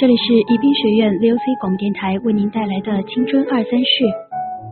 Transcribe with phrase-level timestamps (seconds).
[0.00, 4.08] 这里是宜宾学院 VOC 广播电台为您带来的青春二三事，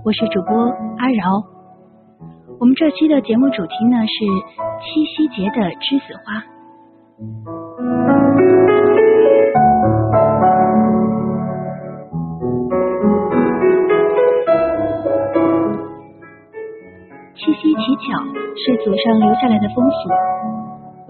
[0.03, 0.57] 我是主播
[0.97, 1.45] 阿饶。
[2.59, 4.25] 我们这期的节目主题呢是
[4.81, 6.41] 七夕节的栀子花。
[17.37, 18.17] 七夕乞巧
[18.56, 20.09] 是祖上留下来的风俗，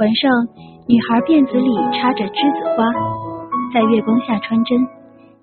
[0.03, 0.27] 晚上
[0.89, 3.28] 女孩辫子里插着栀子花。
[3.73, 4.79] 在月光下穿针，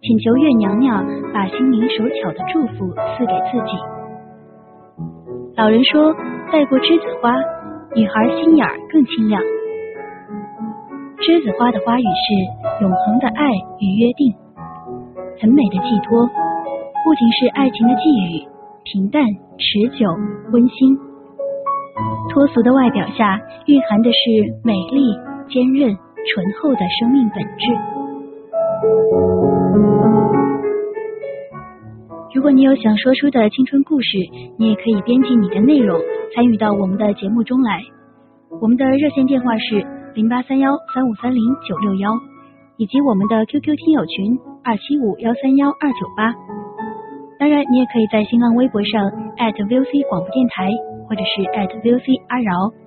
[0.01, 3.77] 请求月娘娘把心灵手巧的祝福赐给自己。
[5.55, 6.13] 老人说，
[6.51, 7.31] 戴过栀子花，
[7.95, 9.41] 女孩心眼儿更清亮。
[11.21, 14.33] 栀子花的花语是永恒的爱与约定，
[15.39, 18.47] 很美的寄托，不仅是爱情的寄语，
[18.83, 19.23] 平淡、
[19.57, 20.05] 持久、
[20.51, 20.97] 温馨。
[22.29, 24.17] 脱俗的外表下，蕴含的是
[24.63, 25.13] 美丽、
[25.47, 28.04] 坚韧、醇厚的生命本质。
[32.33, 34.17] 如果你有想说出的青春故事，
[34.59, 35.99] 你也可以编辑你的内容
[36.35, 37.81] 参与到我们的节目中来。
[38.61, 42.11] 我们的热线电话是零八三幺三五三零九六幺，
[42.77, 46.33] 以及我们的 QQ 听友群二七五幺三幺二九八。
[47.39, 50.69] 当然，你也可以在新浪微博上 @VOC 广播电台，
[51.09, 51.41] 或者是
[51.81, 52.84] @VOC 阿饶。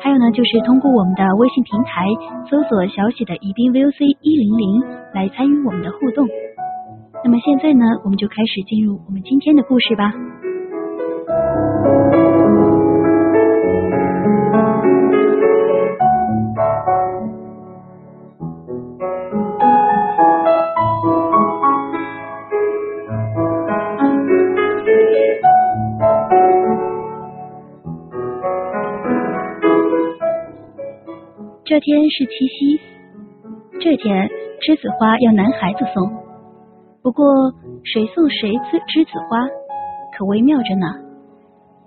[0.00, 2.06] 还有呢，就是通过我们的微信平台
[2.48, 4.80] 搜索小写的宜宾 VOC 一零零
[5.12, 6.26] 来参与我们的互动。
[7.24, 10.14] 那么现在呢，我们就开始进入我们今天的故事吧。
[31.78, 32.80] 这天是七夕，
[33.78, 34.28] 这天
[34.66, 36.10] 栀子花要男孩子送。
[37.04, 37.54] 不过
[37.86, 39.46] 谁送谁栀栀子花，
[40.10, 40.90] 可微妙着呢。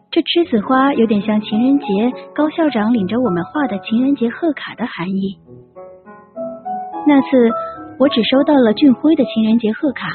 [0.10, 1.86] 这栀子花有点像情人节
[2.32, 5.36] 高校长领着我们画的情人节贺卡的含义。
[7.04, 7.52] 那次
[8.00, 10.08] 我只收到了俊辉的情人节贺卡，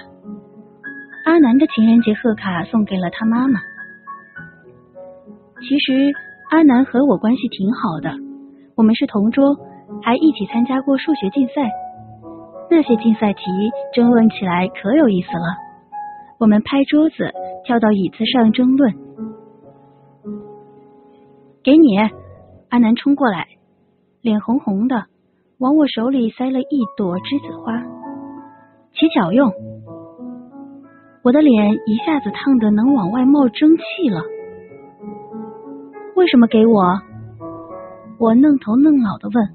[1.27, 3.61] 阿南的情人节贺卡送给了他妈妈。
[5.61, 6.17] 其实
[6.49, 8.25] 阿南和我关系挺好的。
[8.77, 9.57] 我们是同桌，
[10.03, 11.55] 还一起参加过数学竞赛。
[12.71, 13.43] 那些竞赛题
[13.95, 15.57] 争论起来可有意思了。
[16.39, 17.33] 我们拍桌子，
[17.65, 18.93] 跳到椅子上争论。
[21.65, 21.97] 给你，
[22.69, 23.47] 阿南冲过来，
[24.21, 25.05] 脸红红的，
[25.59, 27.83] 往我手里塞了一朵栀子花，
[28.93, 29.51] 起脚用。
[31.23, 34.21] 我的脸一下子烫得能往外冒蒸汽了。
[36.15, 37.01] 为什么给我？
[38.19, 39.49] 我愣头愣脑的问：“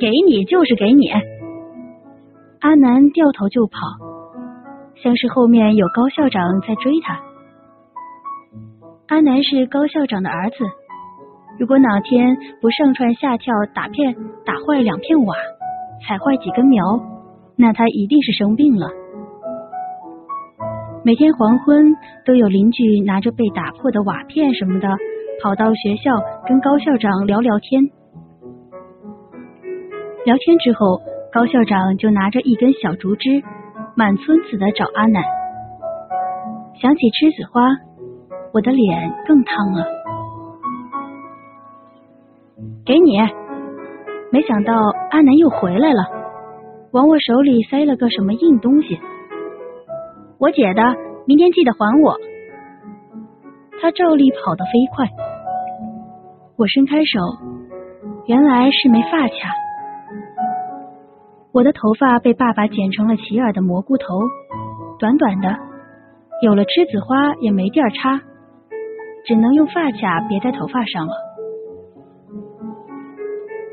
[0.00, 1.08] 给你就是给你。”
[2.60, 3.78] 阿南掉头就跑，
[5.02, 7.20] 像是后面有高校长在追他。
[9.08, 10.56] 阿南是高校长的儿子，
[11.58, 14.14] 如果哪天不上蹿下跳打片
[14.46, 15.34] 打坏两片瓦，
[16.06, 16.82] 踩坏几根苗，
[17.56, 18.88] 那他一定是生病了。
[21.04, 24.88] 每天黄昏都有邻居拿着被打破的瓦片什么的。
[25.44, 26.10] 跑到学校
[26.46, 27.84] 跟高校长聊聊天，
[30.24, 33.42] 聊天之后，高校长就拿着一根小竹枝，
[33.94, 35.22] 满村子的找阿南。
[36.80, 37.60] 想起栀子花，
[38.54, 39.84] 我的脸更烫了。
[42.86, 43.18] 给你，
[44.32, 44.72] 没想到
[45.10, 46.06] 阿南又回来了，
[46.92, 48.98] 往我手里塞了个什么硬东西。
[50.38, 50.82] 我姐的，
[51.26, 52.16] 明天记得还我。
[53.82, 55.06] 他照例跑得飞快，
[56.56, 57.18] 我伸开手，
[58.26, 59.34] 原来是枚发卡。
[61.52, 64.06] 我的头发被爸爸剪成了齐耳的蘑菇头，
[65.00, 65.48] 短短的，
[66.42, 68.20] 有了栀子花也没地儿插，
[69.24, 71.12] 只能用发卡别在头发上了。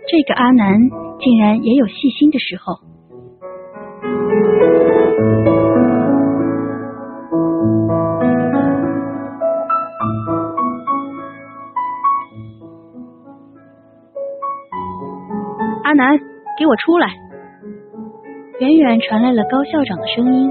[0.07, 0.79] 这个阿南
[1.19, 2.81] 竟然也有细心的时候。
[15.91, 16.17] 阿南，
[16.57, 17.09] 给我出来！
[18.61, 20.49] 远远传来了高校长的声音。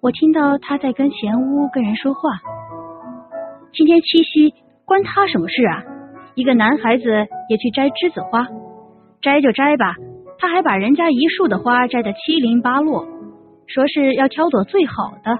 [0.00, 2.20] 我听到他在跟前屋跟人说话。
[3.72, 4.54] 今天七夕，
[4.84, 5.82] 关他什么事啊？
[6.36, 7.02] 一个男孩子
[7.48, 8.46] 也去摘栀子花，
[9.20, 9.96] 摘就摘吧，
[10.38, 13.04] 他还把人家一树的花摘得七零八落，
[13.66, 15.36] 说是要挑朵最好的，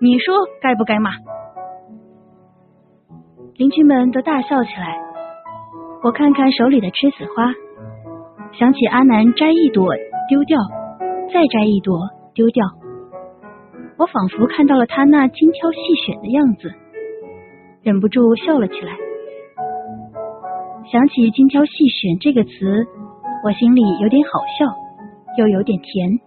[0.00, 1.12] 你说该不该骂？
[3.54, 4.98] 邻居们都大笑起来。
[6.02, 7.54] 我看看手里的栀子花，
[8.58, 9.86] 想起阿南摘一朵
[10.28, 10.58] 丢掉，
[11.32, 11.98] 再摘一朵
[12.34, 12.64] 丢掉，
[13.96, 16.70] 我仿佛看到了他那精挑细选的样子，
[17.82, 18.92] 忍不住笑了起来。
[20.90, 22.50] 想起“精挑细选”这个词，
[23.44, 24.66] 我心里有点好笑，
[25.38, 26.20] 又有点甜。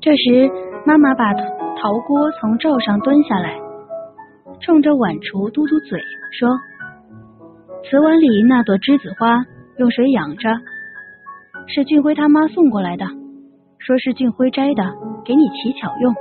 [0.00, 0.50] 这时，
[0.86, 1.42] 妈妈把陶
[2.06, 3.58] 锅从灶上端下来，
[4.62, 6.00] 冲着碗橱嘟嘟嘴
[6.30, 6.48] 说
[7.82, 9.44] ：“瓷碗里那朵栀子花
[9.76, 10.48] 用水养着，
[11.66, 13.04] 是俊辉他妈送过来的，
[13.78, 14.94] 说是俊辉摘的，
[15.24, 16.14] 给你乞巧用。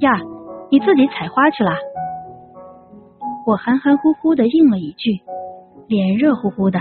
[0.00, 0.12] 呀，
[0.70, 1.72] 你自己采花去了。”
[3.44, 5.20] 我含含糊糊的应了一句，
[5.88, 6.80] 脸热乎乎的。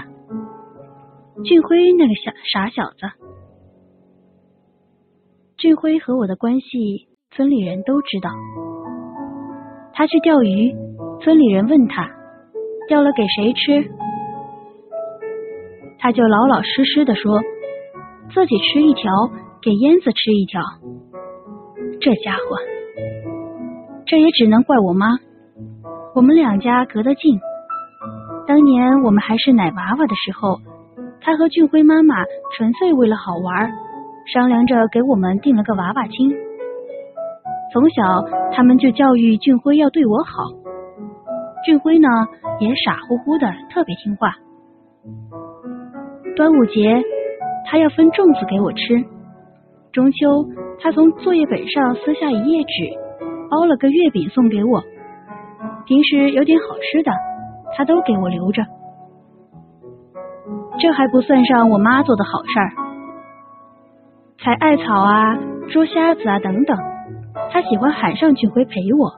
[1.43, 3.09] 俊辉那个小傻小子，
[5.57, 8.29] 俊辉和我的关系，村里人都知道。
[9.95, 10.73] 他去钓鱼，
[11.23, 12.05] 村里人问他
[12.89, 13.89] 掉了给谁吃，
[15.97, 17.39] 他就老老实实的说
[18.33, 19.09] 自己吃一条，
[19.61, 20.61] 给燕子吃一条。
[22.01, 22.57] 这家伙，
[24.05, 25.07] 这也只能怪我妈。
[26.13, 27.39] 我们两家隔得近，
[28.45, 30.57] 当年我们还是奶娃娃的时候，
[31.21, 32.15] 他和俊辉妈妈
[32.57, 33.71] 纯粹为了好玩，
[34.33, 36.35] 商量着给我们定了个娃娃亲。
[37.71, 38.03] 从小
[38.51, 40.62] 他们就教育俊辉要对我好，
[41.65, 42.07] 俊辉呢
[42.59, 44.33] 也傻乎乎的，特别听话。
[46.35, 47.01] 端午节
[47.65, 49.03] 他要分粽子给我吃，
[49.91, 50.45] 中秋
[50.79, 52.69] 他从作业本上撕下一页纸，
[53.49, 54.83] 包了个月饼送给我。
[55.85, 57.11] 平时有点好吃的，
[57.75, 58.63] 他都给我留着。
[60.79, 62.69] 这还不算上我妈做的好事儿，
[64.43, 65.37] 采艾草啊、
[65.69, 66.77] 捉虾子啊等等，
[67.51, 69.11] 他喜欢喊上俊辉陪我，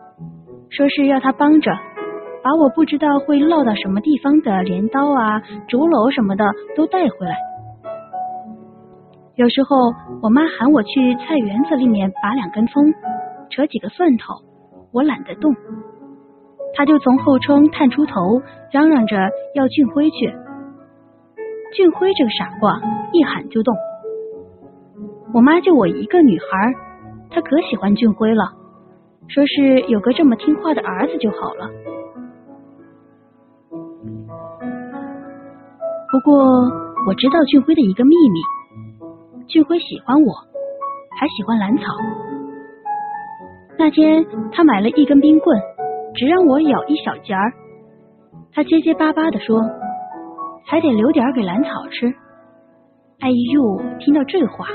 [0.69, 1.71] 说是要他帮着，
[2.45, 6.45] 把我不知道会落到什么地方的镰刀啊、竹篓什么的
[6.75, 7.35] 都带回来。
[9.33, 9.75] 有时候
[10.21, 12.83] 我妈喊我去菜园子里面拔两根葱，
[13.49, 14.35] 扯几个蒜头，
[14.93, 15.55] 我懒得动。
[16.75, 19.17] 他就从后窗探出头，嚷嚷着
[19.55, 20.31] 要俊辉去。
[21.73, 22.79] 俊辉这个傻瓜，
[23.11, 23.75] 一喊就动。
[25.33, 26.45] 我妈就我一个女孩，
[27.31, 28.53] 她可喜欢俊辉了，
[29.29, 31.71] 说是有个这么听话的儿子就好了。
[36.15, 36.45] 不过
[37.07, 38.39] 我知道俊辉的一个秘密，
[39.47, 40.31] 俊辉喜欢我，
[41.19, 41.83] 还喜欢兰草。
[43.77, 45.59] 那天他买了一根冰棍。
[46.13, 47.51] 只让我咬一小截儿，
[48.53, 49.59] 他结结巴巴的说
[50.65, 52.07] ：“还得留点给兰草吃。”
[53.19, 54.65] 哎呦，听到这话，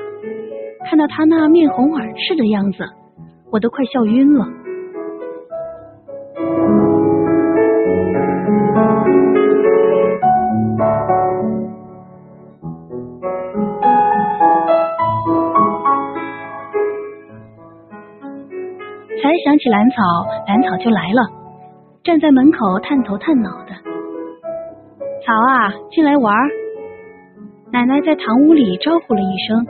[0.85, 2.85] 看到他那面红耳赤的样子，
[3.51, 4.47] 我都快笑晕了。
[19.63, 20.03] 起兰草，
[20.49, 21.21] 兰草就来了，
[22.03, 23.75] 站在门口探头探脑的。
[25.21, 26.35] 草啊，进来玩！
[27.71, 29.67] 奶奶在堂屋里招呼了一声，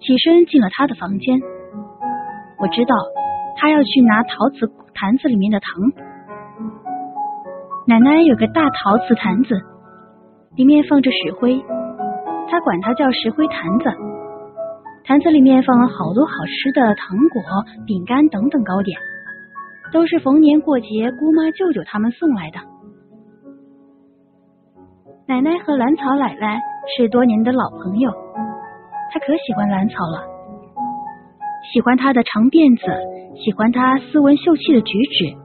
[0.00, 1.40] 起身进了他的房间。
[2.60, 2.94] 我知道
[3.56, 5.70] 他要去拿陶瓷坛子里面的糖。
[7.86, 9.54] 奶奶有个大陶瓷坛子，
[10.56, 11.64] 里面放着石灰，
[12.50, 14.13] 他管它叫石灰坛子。
[15.04, 17.42] 坛子里面放了好多好吃的糖果、
[17.86, 18.98] 饼干等等糕点，
[19.92, 22.58] 都是逢年过节姑妈舅舅他们送来的。
[25.26, 26.58] 奶奶和兰草奶奶
[26.96, 28.10] 是多年的老朋友，
[29.12, 30.24] 她可喜欢兰草了，
[31.70, 32.86] 喜欢她的长辫子，
[33.44, 35.36] 喜欢她斯文秀气的举止，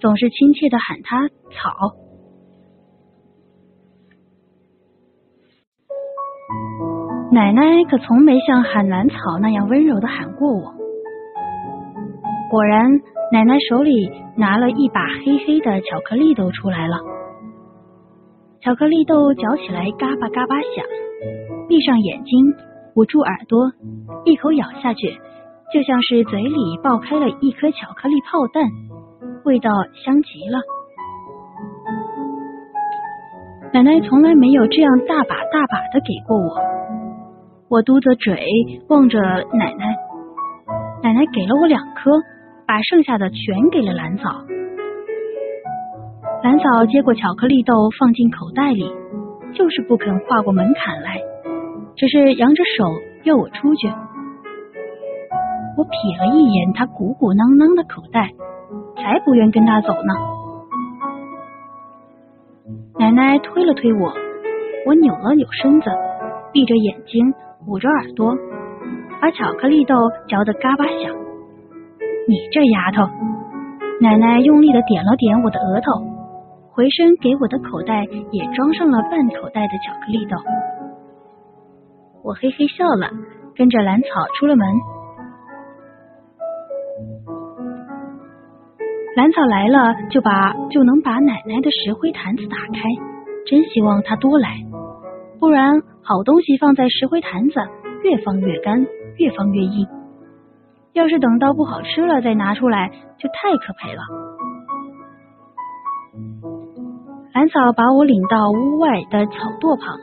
[0.00, 1.96] 总是亲切的喊她草。
[7.52, 10.72] 奶奶可从没像喊兰草那样温柔的喊过我。
[12.50, 12.90] 果然，
[13.32, 16.96] 奶奶手里拿了一把黑黑的巧克力豆出来了。
[18.60, 20.84] 巧克力豆嚼起来嘎巴嘎巴响，
[21.68, 22.54] 闭上眼睛，
[22.94, 23.70] 捂住耳朵，
[24.24, 25.18] 一口咬下去，
[25.72, 28.62] 就像是嘴里爆开了一颗巧克力炮弹，
[29.44, 29.70] 味道
[30.04, 30.58] 香极了。
[33.72, 36.72] 奶奶从来没有这样大把大把的给过我。
[37.72, 38.36] 我嘟着嘴
[38.90, 39.96] 望着奶奶，
[41.02, 42.10] 奶奶给了我两颗，
[42.66, 44.28] 把剩下的全给了蓝草。
[46.42, 48.92] 蓝草接过巧克力豆放进口袋里，
[49.54, 51.16] 就是不肯跨过门槛来，
[51.96, 52.84] 只是扬着手
[53.24, 53.88] 要我出去。
[55.78, 58.28] 我瞥了一眼他鼓鼓囊囊的口袋，
[58.96, 60.12] 才不愿跟他走呢。
[62.98, 64.12] 奶奶推了推我，
[64.84, 65.86] 我扭了扭身子，
[66.52, 67.32] 闭着眼睛。
[67.66, 68.34] 捂着耳朵，
[69.20, 69.94] 把巧克力豆
[70.28, 71.14] 嚼得嘎巴响。
[72.28, 73.08] 你这丫头！
[74.00, 76.02] 奶奶用力的点了点我的额头，
[76.72, 80.36] 回身给我的口袋也装上了半口袋的巧克力豆。
[82.24, 83.10] 我嘿嘿笑了，
[83.54, 84.66] 跟着兰草出了门。
[89.14, 92.82] 兰草来了，就把就能把奶奶的石灰坛子打开。
[93.46, 94.48] 真希望她多来。
[95.42, 97.54] 不然，好东西放在石灰坛子，
[98.04, 99.88] 越放越干，越放越硬。
[100.92, 104.02] 要是等到不好吃了再拿出来，就太可赔了。
[107.34, 109.98] 兰草把我领到屋外的草垛旁，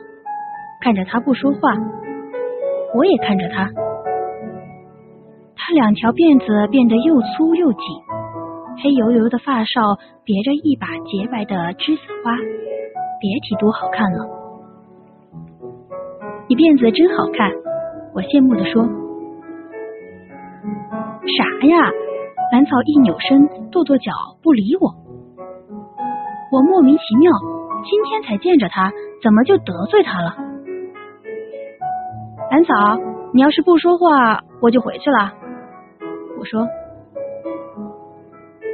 [0.82, 1.72] 看着他不说话，
[2.94, 3.64] 我也看着他。
[5.56, 7.80] 他两条辫子变得又粗又紧，
[8.84, 9.80] 黑油油的发梢
[10.22, 14.39] 别着一把洁白的栀子花，别提多好看了。
[16.50, 17.46] 你辫子真好看，
[18.10, 18.82] 我羡慕的说。
[21.22, 21.78] 啥呀？
[22.50, 24.10] 兰草一扭身，跺跺脚，
[24.42, 24.90] 不理我。
[26.50, 27.30] 我莫名其妙，
[27.86, 28.90] 今天才见着他，
[29.22, 30.34] 怎么就得罪他了？
[32.50, 32.98] 兰草，
[33.32, 35.30] 你要是不说话，我就回去了。
[36.34, 36.66] 我说，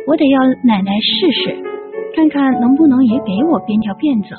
[0.09, 1.61] 我得要奶奶试试，
[2.17, 4.33] 看看能不能也给我编条辫子。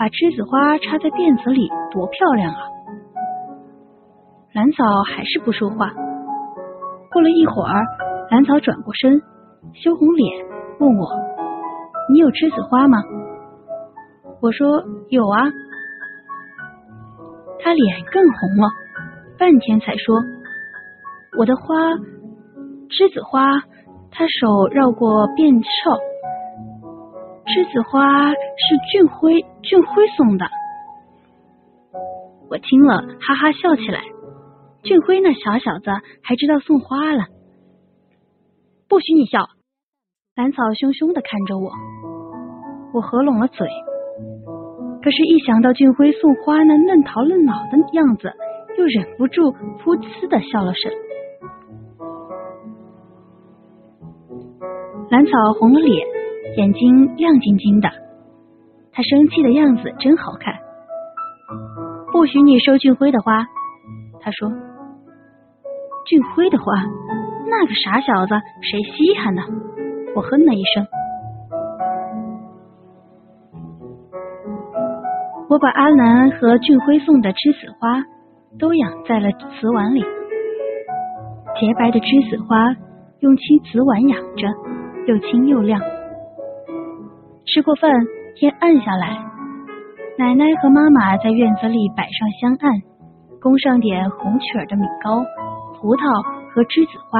[0.00, 2.60] 把栀子花插在辫子里，多漂亮啊！
[4.54, 5.92] 兰草还是不说话。
[7.12, 7.84] 过了一会儿，
[8.30, 9.20] 兰草转过身，
[9.74, 10.46] 羞红脸
[10.80, 11.04] 问我
[12.08, 12.96] ：“你有栀子花吗？”
[14.40, 15.52] 我说：“有啊。”
[17.60, 18.72] 他脸更红了，
[19.36, 20.16] 半天才说
[21.36, 21.76] ：“我的花，
[22.88, 23.60] 栀子花。”
[24.10, 26.09] 他手绕过辫鞘。
[27.50, 30.46] 栀子花是俊辉，俊辉送的。
[32.48, 34.00] 我听了哈哈笑起来。
[34.84, 35.90] 俊辉那小小子
[36.22, 37.24] 还知道送花了，
[38.88, 39.44] 不许你笑！
[40.36, 41.72] 兰草凶凶的看着我，
[42.94, 43.66] 我合拢了嘴。
[45.02, 48.32] 可是，一想到俊辉送花那嫩桃嫩脑的样子，
[48.78, 50.92] 又忍不住噗呲的笑了声。
[55.10, 56.19] 兰草红了脸。
[56.56, 57.88] 眼睛亮晶晶的，
[58.92, 60.54] 他生气的样子真好看。
[62.12, 63.46] 不许你收俊辉的花，
[64.20, 64.50] 他说。
[66.06, 66.64] 俊辉的花，
[67.48, 69.42] 那个傻小子谁稀罕呢？
[70.16, 70.84] 我哼了一声。
[75.48, 78.02] 我把阿南和俊辉送的栀子花
[78.58, 80.00] 都养在了瓷碗里，
[81.60, 82.74] 洁白的栀子花
[83.20, 84.48] 用青瓷碗养着，
[85.06, 85.80] 又清又亮。
[87.52, 87.90] 吃过饭，
[88.36, 89.08] 天暗下来，
[90.16, 92.70] 奶奶和妈妈在院子里摆上香案，
[93.40, 95.18] 供上点红曲儿的米糕、
[95.74, 96.22] 葡萄
[96.54, 97.18] 和栀子花，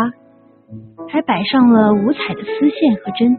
[1.09, 3.37] 还摆上了五彩的丝线和针。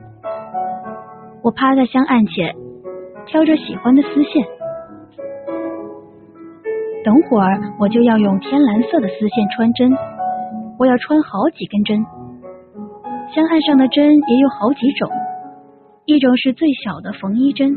[1.41, 2.53] 我趴在香案前，
[3.25, 4.45] 挑着喜欢的丝线。
[7.05, 9.89] 等会儿我就要用天蓝色的丝线穿针，
[10.77, 12.05] 我要穿好几根针。
[13.33, 15.09] 香案上的针也有好几种。
[16.05, 17.71] 一种是最小的缝衣针，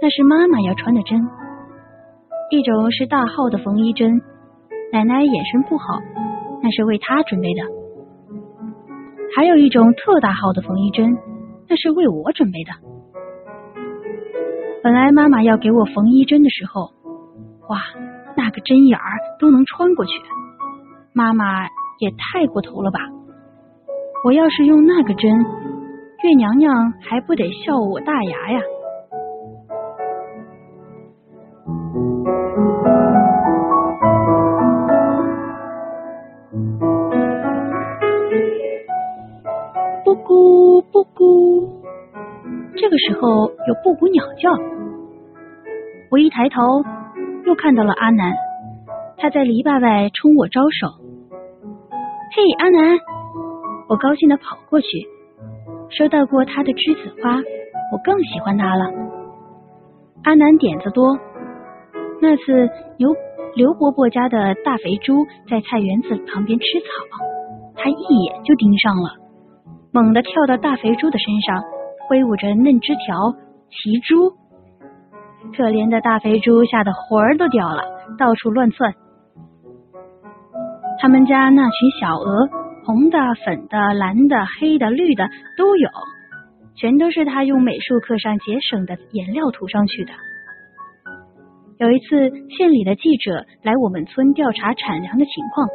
[0.00, 1.20] 那是妈妈要穿的针；
[2.50, 4.20] 一种是大号的缝衣针，
[4.92, 6.00] 奶奶眼神不好，
[6.62, 7.60] 那是为她准备的。
[9.36, 11.16] 还有一种特大号的缝衣针，
[11.68, 12.72] 那是为我准备的。
[14.82, 16.90] 本来妈妈要给我缝衣针的时候，
[17.68, 17.82] 哇，
[18.36, 20.12] 那个针眼儿都能穿过去，
[21.12, 21.66] 妈妈
[21.98, 23.00] 也太过头了吧！
[24.24, 25.30] 我要是用那个针，
[26.20, 28.60] 月娘娘还不得笑我大牙呀？
[40.04, 41.68] 布谷布谷，
[42.76, 44.50] 这个时候有布谷鸟叫。
[46.10, 46.82] 我一抬头，
[47.46, 48.34] 又看到了阿南，
[49.16, 50.88] 他在篱笆外冲我招手。
[52.34, 52.98] 嘿，阿南！
[53.88, 54.86] 我高兴的跑过去，
[55.90, 57.36] 收到过他的栀子花，
[57.92, 58.84] 我更喜欢他了。
[60.24, 61.16] 阿南点子多，
[62.20, 62.68] 那次
[62.98, 63.14] 刘
[63.54, 66.86] 刘伯伯家的大肥猪在菜园子旁边吃草，
[67.74, 69.10] 他一眼就盯上了，
[69.92, 71.62] 猛地跳到大肥猪的身上，
[72.08, 73.32] 挥舞着嫩枝条
[73.70, 74.32] 骑猪。
[75.56, 77.82] 可怜的大肥猪吓得魂儿都掉了，
[78.18, 78.92] 到处乱窜。
[81.00, 82.48] 他们家那群小鹅，
[82.88, 85.28] 红的、粉的、蓝的、黑的、绿的
[85.58, 85.90] 都有，
[86.74, 90.12] 全都是他用美术课上节省的颜料涂上去的。
[91.76, 95.68] 有一次，县里的记者来我们村调查产粮的情况，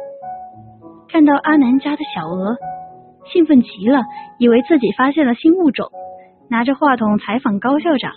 [1.08, 2.56] 看到阿南家的小鹅，
[3.32, 4.02] 兴奋极了，
[4.40, 5.88] 以为自己发现了新物种，
[6.50, 8.12] 拿着话筒采访高校长。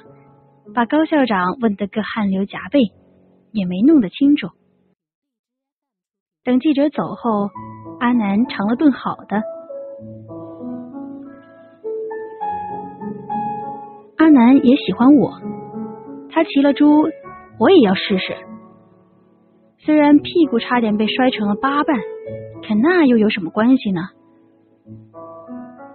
[0.74, 2.80] 把高校长问得个汗流浃背，
[3.52, 4.48] 也没弄得清楚。
[6.44, 7.50] 等记者走后，
[8.00, 9.42] 阿南尝了顿好的。
[14.18, 15.32] 阿南也喜欢我，
[16.30, 17.04] 他骑了猪，
[17.60, 18.36] 我也要试试。
[19.80, 21.98] 虽然屁股差点被摔成了八瓣，
[22.68, 24.02] 可那又有什么关系呢？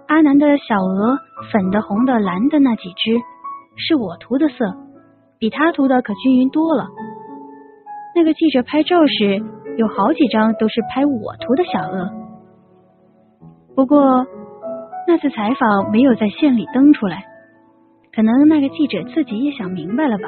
[0.07, 1.17] 阿南的小鹅，
[1.51, 3.21] 粉的、红的、蓝的那几只。
[3.75, 4.55] 是我涂的色，
[5.39, 6.85] 比他涂的可均匀多了。
[8.15, 9.43] 那个记者拍照时，
[9.77, 12.09] 有好几张都是拍我涂的小鳄。
[13.75, 14.25] 不过
[15.07, 17.23] 那次采访没有在县里登出来，
[18.15, 20.23] 可能那个记者自己也想明白了吧。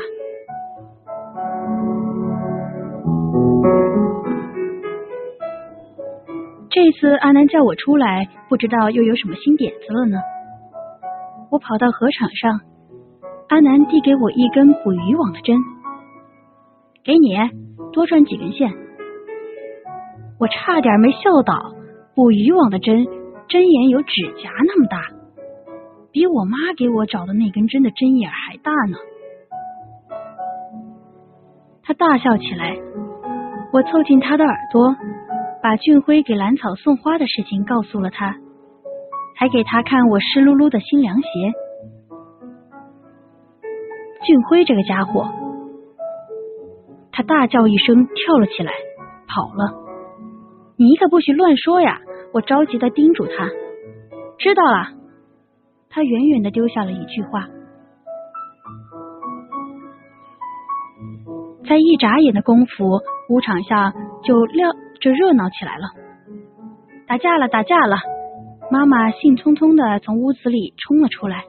[6.69, 10.17] 这次阿南叫我出来，不知道又有什么新点子了呢。
[11.51, 12.61] 我跑到河场上。
[13.47, 15.55] 阿南递给我一根捕鱼网的针，
[17.03, 17.37] 给你
[17.93, 18.73] 多赚几根线。
[20.37, 21.73] 我差点没笑倒，
[22.13, 23.05] 捕鱼网的针
[23.47, 25.01] 针眼有指甲那么大，
[26.11, 28.97] 比我妈给我找的那根针的针眼还大呢。
[31.83, 32.75] 他大笑起来，
[33.71, 34.95] 我凑近他的耳朵，
[35.63, 38.35] 把俊辉给兰草送花的事情告诉了他，
[39.35, 41.27] 还给他看我湿漉漉的新凉鞋。
[44.25, 45.29] 俊辉这个家伙，
[47.11, 48.73] 他大叫一声，跳了起来，
[49.27, 49.84] 跑了。
[50.77, 51.99] 你可不许乱说呀！
[52.33, 53.49] 我着急的叮嘱他。
[54.37, 54.89] 知道了。
[55.89, 57.47] 他远远的丢下了一句话。
[61.67, 65.87] 在一眨眼的功夫，舞场下就亮就热闹起来了。
[67.07, 67.95] 打架了，打架了！
[68.69, 71.45] 妈妈兴冲冲的从屋子里冲了出来，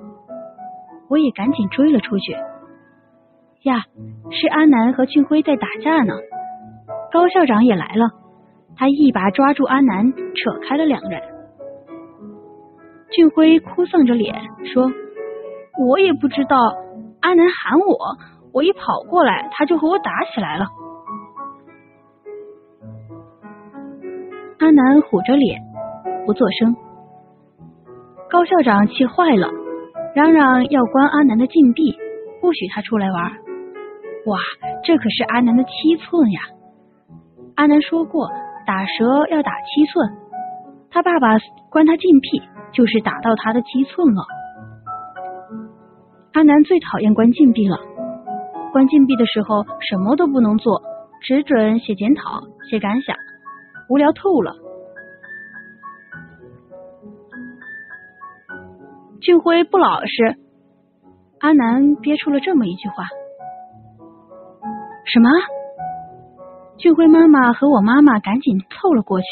[1.08, 2.32] 我也赶紧追了出去。
[3.64, 3.82] 呀，
[4.30, 6.14] 是阿南和俊辉在打架呢。
[7.10, 8.10] 高校长也来了，
[8.76, 11.20] 他一把抓住阿南，扯开了两人。
[13.10, 14.34] 俊辉哭丧着脸
[14.64, 14.92] 说
[15.88, 16.56] ：“我也不知道，
[17.20, 17.96] 阿南喊我，
[18.52, 20.66] 我一跑过来，他就和我打起来了。”
[24.58, 25.60] 阿南虎着脸
[26.26, 26.76] 不作声。
[28.28, 29.48] 高校长气坏了，
[30.14, 31.96] 嚷嚷要关阿南的禁闭，
[32.40, 33.32] 不许他出来玩。
[34.26, 34.38] 哇，
[34.84, 36.40] 这可是阿南的七寸呀！
[37.54, 38.28] 阿南说过，
[38.66, 40.10] 打蛇要打七寸，
[40.90, 41.38] 他爸爸
[41.70, 44.24] 关他禁闭，就是打到他的七寸了。
[46.32, 47.78] 阿南最讨厌关禁闭了，
[48.72, 50.82] 关禁闭的时候什么都不能做，
[51.22, 53.16] 只准写检讨、写感想，
[53.88, 54.52] 无聊透了。
[59.20, 60.36] 俊辉不老实，
[61.38, 63.04] 阿南憋出了这么一句话。
[65.04, 65.30] 什么？
[66.78, 69.26] 俊辉妈妈和我妈妈赶紧凑了过去。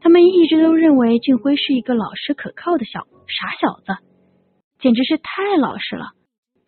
[0.00, 4.04] 他们一直都认为俊辉是一个老实可靠的小傻小子，
[4.78, 6.08] 简直是太老实了。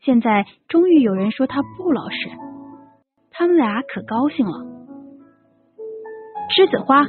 [0.01, 2.31] 现在终于有人说他不老实，
[3.31, 4.64] 他们俩可高兴了。
[6.57, 7.05] 栀子花，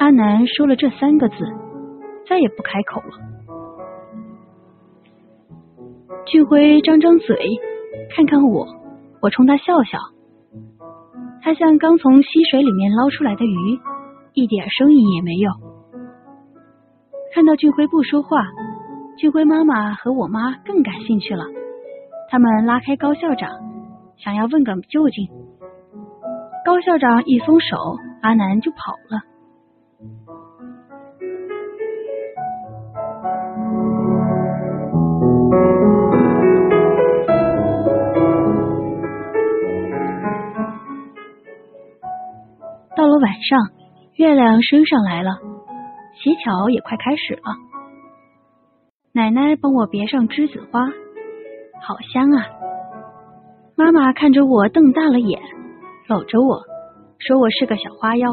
[0.00, 1.36] 阿南说了这三个字，
[2.28, 3.16] 再也不开口了。
[6.26, 7.34] 俊辉张张嘴，
[8.14, 8.66] 看看我，
[9.22, 9.98] 我冲他笑笑。
[11.48, 13.80] 他像刚从溪水里面捞出来的鱼，
[14.34, 15.50] 一点声音也没有。
[17.32, 18.44] 看到俊辉不说话，
[19.16, 21.46] 俊辉妈妈和我妈更感兴趣了。
[22.28, 23.48] 他们拉开高校长，
[24.18, 25.26] 想要问个究竟。
[26.66, 27.78] 高校长一松手，
[28.20, 29.22] 阿南就跑了。
[43.18, 43.58] 晚上，
[44.14, 45.30] 月亮升上来了，
[46.16, 47.42] 乞巧也快开始了。
[49.12, 50.80] 奶奶帮我别上栀子花，
[51.82, 52.46] 好香啊！
[53.76, 55.40] 妈妈看着我瞪大了眼，
[56.08, 56.60] 搂着我
[57.18, 58.28] 说我是个小花妖。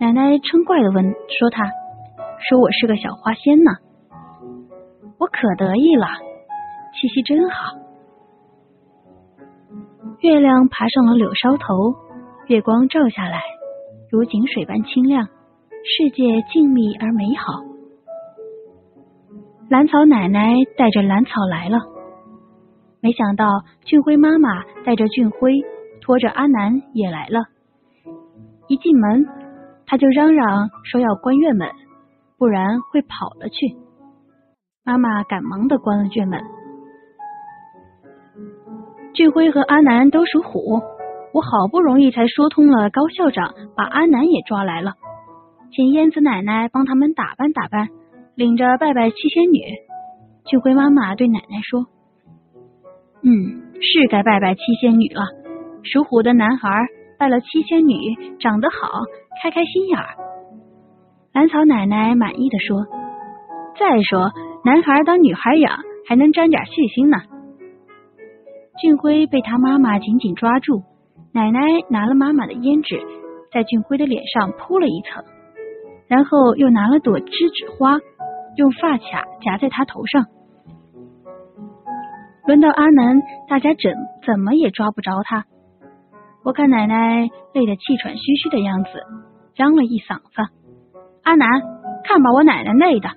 [0.00, 1.64] 奶奶嗔怪的问说他，
[2.48, 3.70] 说我是个小花仙呢。
[5.18, 6.06] 我可得意了，
[6.94, 7.76] 气息真好。
[10.20, 12.07] 月亮爬上了柳梢头。
[12.48, 13.42] 月光照下来，
[14.10, 17.62] 如井水般清亮，世界静谧而美好。
[19.68, 21.76] 兰草奶奶带着兰草来了，
[23.02, 23.44] 没想到
[23.84, 25.52] 俊辉妈妈带着俊辉，
[26.00, 27.44] 拖着阿南也来了。
[28.66, 29.26] 一进门，
[29.84, 31.68] 他就嚷嚷说要关院门，
[32.38, 33.76] 不然会跑了去。
[34.86, 36.40] 妈妈赶忙的关了院门。
[39.12, 40.80] 俊辉和阿南都属虎。
[41.32, 44.94] 我好不容易才说通了，高校长把阿南也抓来了，
[45.70, 47.88] 请燕子奶奶帮他们打扮打扮，
[48.34, 49.60] 领着拜拜七仙女。
[50.46, 51.86] 俊辉妈妈对奶奶说
[53.22, 55.22] ：“嗯，是该拜拜七仙女了。
[55.84, 56.70] 属虎的男孩
[57.18, 57.94] 拜了七仙女，
[58.40, 58.88] 长得好，
[59.42, 60.16] 开开心眼儿。”
[61.34, 62.86] 兰草奶奶满意的说
[63.78, 64.32] ：“再说，
[64.64, 67.18] 男孩当女孩养，还能沾点细心呢。”
[68.80, 70.82] 俊辉被他妈妈紧紧抓住。
[71.38, 73.00] 奶奶拿了妈妈的胭脂，
[73.52, 75.22] 在俊辉的脸上铺了一层，
[76.08, 77.96] 然后又拿了朵栀子花，
[78.56, 80.26] 用发卡夹在他头上。
[82.44, 83.94] 轮到阿南，大家怎
[84.26, 85.44] 怎么也抓不着他。
[86.42, 88.90] 我看奶奶累得气喘吁吁的样子，
[89.54, 90.42] 嚷了一嗓子
[91.22, 91.48] ：“阿南，
[92.02, 93.08] 看把我奶奶累的！”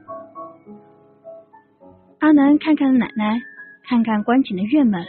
[2.21, 3.41] 阿南看看奶奶，
[3.89, 5.03] 看看关紧的院门，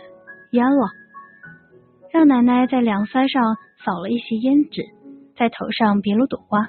[0.53, 1.02] 淹了。
[2.12, 3.42] 让奶奶在两腮上
[3.85, 4.83] 扫了一些胭脂，
[5.35, 6.68] 在头上别了朵花。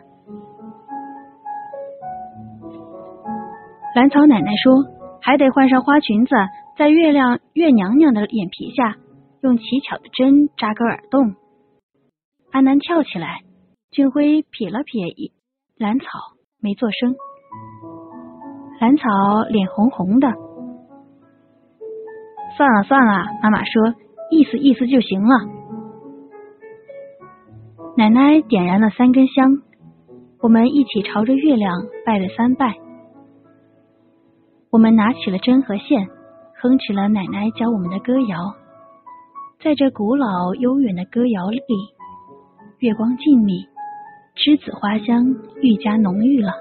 [3.94, 4.74] 兰草奶奶说
[5.22, 6.34] ：“还得换上花裙子，
[6.78, 8.96] 在月亮月娘娘的眼皮下
[9.42, 11.36] 用奇巧的针扎个耳洞。”
[12.54, 13.42] 阿南跳起来，
[13.92, 15.34] 俊辉瞥了瞥
[15.78, 16.06] 兰草，
[16.62, 17.14] 没做声。
[18.80, 19.04] 兰草
[19.50, 20.28] 脸红红的。
[22.56, 23.94] 算了算了，妈妈说。
[24.32, 25.36] 意思意思就行了。
[27.96, 29.62] 奶奶点燃了三根香，
[30.42, 31.72] 我们一起朝着月亮
[32.06, 32.76] 拜了三拜。
[34.72, 36.08] 我们拿起了针和线，
[36.60, 38.56] 哼起了奶奶教我们的歌谣。
[39.64, 41.62] 在这古老悠远的歌谣里，
[42.80, 43.68] 月光静谧，
[44.36, 45.24] 栀子花香
[45.62, 46.52] 愈加浓郁了。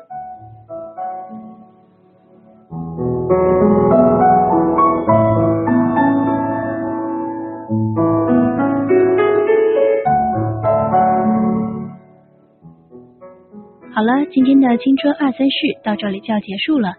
[13.94, 16.94] 好了，今天的青春二三事到这里就要结束了，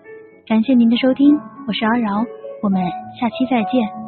[0.45, 1.35] 感谢您的收听，
[1.67, 2.23] 我是阿饶，
[2.61, 2.83] 我们
[3.19, 4.02] 下期再见。